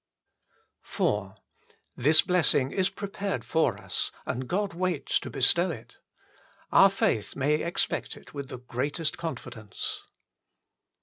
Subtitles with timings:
[0.81, 1.35] 4.
[1.95, 5.97] This blessing is prepared for us and God waits to bestow it.
[6.71, 10.07] Our faith may expect it with the greatest confidence.